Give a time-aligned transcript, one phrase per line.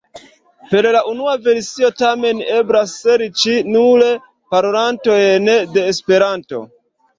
[0.69, 4.07] Per la unua versio tamen eblas serĉi nur
[4.57, 6.67] parolantojn de Esperanto.